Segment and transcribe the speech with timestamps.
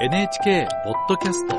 [0.00, 1.56] NHK ポッドキャスト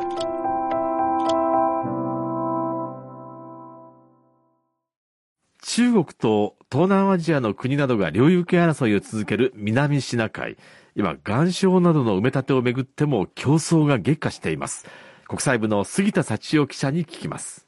[5.62, 10.56] 中国と東南アジアの国などが領有権争いを続ける南シナ海。
[10.96, 14.88] 今、岩礁などの埋め立てをめぐっても競争が激化しています。
[15.28, 17.68] 国際部の杉田幸代記者に聞きます。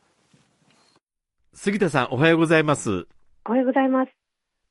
[1.53, 3.07] 杉田さん、おはようございます。
[3.45, 4.11] おはようございます。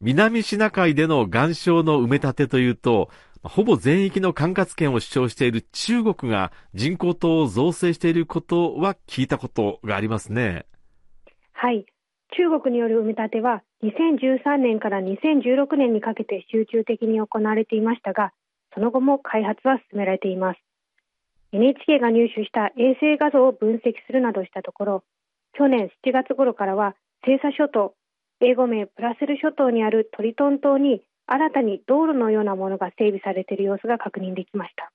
[0.03, 3.11] 南シナ海での岩礁の埋め立てというと、
[3.43, 10.67] ほぼ全域の管轄権を主張している中国が人工島を造成していることは聞いたことがありますね。
[11.53, 11.87] はい。
[12.37, 18.33] 中国による埋め立ては2013年から2016年にかけて集中的に行われていましたが、
[18.75, 20.61] その後も開発は進められています。
[21.53, 25.05] NHK が入手した衛星画像を分析するなどしたところ、
[25.55, 26.95] 去年7月頃からは、
[27.27, 27.95] 西沙諸島、
[28.41, 34.91] 英語名プラセル諸島にあるトリトン島に新たに道路のようなものが整備されている様子が確認できました。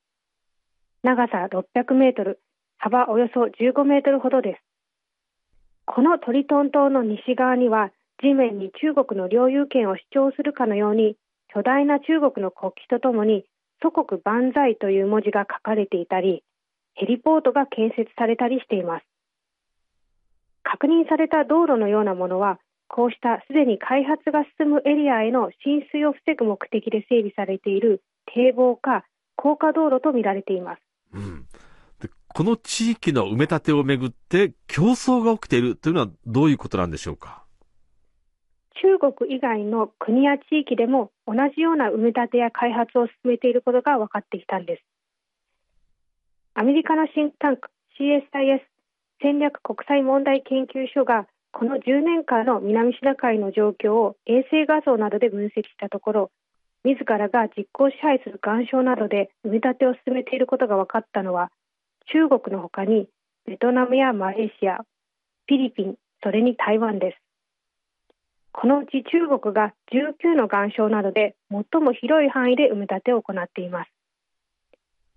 [1.01, 2.41] 長さ600メートル、
[2.77, 4.61] 幅およそ15メートルほどです。
[5.85, 7.91] このトリトン島の西側には
[8.21, 11.15] 地面に中国の領有権を主張するかのように
[11.53, 13.45] 巨大な中国の国旗とともに
[13.81, 16.43] 祖国万歳という文字が書かれていたり
[16.95, 19.05] ヘリポートが建設されたりしています
[20.63, 29.05] 確認された道路のようなものはこうしたすでに開発が進むエリアへの浸水を防ぐ目的で整備されている堤防か
[29.35, 30.79] 高架道路とみられています、
[31.13, 31.45] うん、
[31.99, 37.43] でこの地域の埋め立てをめぐって競争が起きているというのはどういうことなんでしょうか？
[38.81, 44.83] 中国以外の国や地域でも同じような埋め立てや開発を進めていることが分かってきたんです。
[46.53, 47.69] アメリカのシンクタンク
[47.99, 48.61] CSIS
[49.21, 51.25] 戦略国際問題研究所が
[51.57, 56.31] この10年間の南シナ海の状況を衛星画像などで分析したところ
[56.83, 61.51] 自らが実効支配する岩礁などで埋め立てを進めていることが分かったのは
[62.11, 63.07] 中国のほかに
[63.45, 64.79] ベトナムやマレーシア
[65.47, 67.17] フィリピンそれに台湾です。
[68.51, 73.91] このうち中国が19の岩礁などで最も広い範囲で埋め立てを行っています。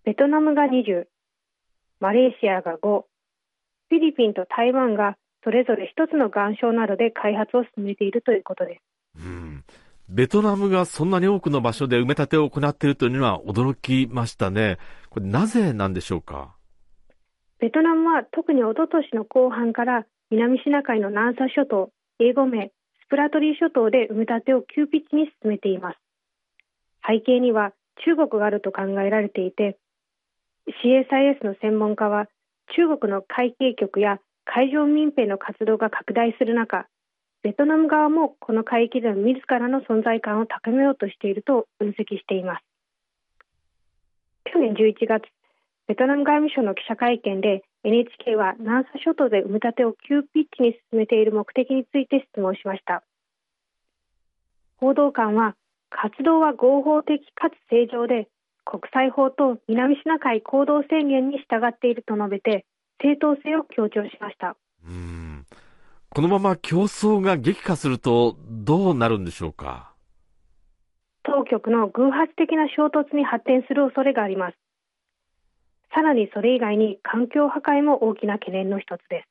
[0.04, 1.06] ベトナムが20
[1.98, 3.02] マレーシアが5
[3.88, 8.80] フィリピンと台湾がそれぞれ一つの岩礁などで開発を進めているということで
[9.16, 9.24] す。
[9.24, 9.64] うん。
[10.08, 14.78] ベトナムがそんなに多くの場所で埋め立てを行っているというのは驚きましたね。
[15.10, 16.54] これなぜなんでしょうか？
[17.60, 22.72] ベトナムは特におととしの後半から南シナ海の南沙諸島、英語名、
[23.04, 25.98] スプラトリー諸島で埋め立てを急ピッチに進めています。
[27.06, 27.72] 背景には
[28.04, 29.76] 中国があると考えられていて、
[30.84, 32.28] CSIS の専門家は
[32.76, 34.20] 中国の海警局や
[34.50, 36.86] 海上民兵の活動が拡大する中
[37.42, 42.64] ベトナム側もこの海域での自らの存在感を高めようとしていると分析しています。
[44.50, 45.24] 去年11月
[45.86, 53.04] ベトナム外務省の記者会見で NHK は南沙諸島で埋め立てを急ピッチに進めている目的について質問しました。
[54.78, 55.56] 報道官は
[55.90, 58.28] 活動は合法的かつ正常で
[58.64, 62.64] 国際法と南シナ海行動宣言に従っていると述べて
[63.00, 64.56] 正当性を強調しました。
[64.86, 65.46] うん。
[66.10, 69.92] このまま競争が激化するとどうなるんでしょうか？
[71.22, 74.56] 当局の偶発的な衝突に発展する恐れがあります。
[75.94, 79.28] さらにそれ以外に環境破壊も大きな懸念の一つです。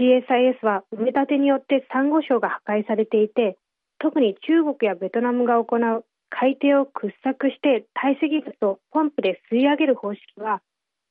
[0.00, 3.58] CSIS は埋め立てによってサンゴ礁が破壊されていて
[3.98, 10.62] 特に中国やベトナムが行う海底を掘削して堆積物をポンプで吸い上げる方式は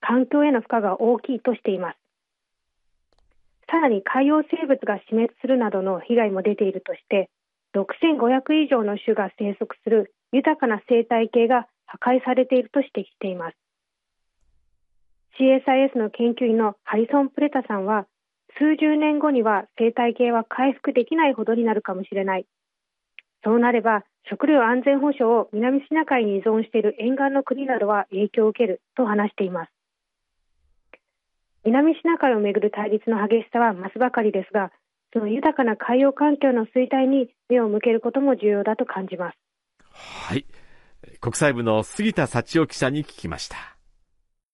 [0.06, 1.98] 環境への負荷が大きいとしています。
[3.72, 7.30] さらに海洋生物が死滅するなどの被害も出ているとして
[7.74, 13.58] 6500以上の種が生息する豊かな生態系が破壊されていると指摘しています。
[15.40, 18.06] CSIS の研究員のハリソン・プレタさんは
[18.60, 22.46] 数十年後には生態系は回復できないほどになるかもしれない。
[23.44, 29.72] そうなれば食料安全保障を南シナ海に依存している沿岸の国などは影響を受けると話しています。
[31.66, 34.72] 南シナ海をめぐる対立の激しさは増すばかりですが
[35.14, 39.38] その豊かな海洋環境の衰退に目を向けることも重要だと感じます。
[40.28, 40.46] はい。
[41.22, 43.73] 国際部の杉田幸男記者に聞きました。